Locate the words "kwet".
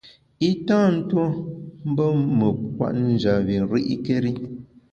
2.75-2.95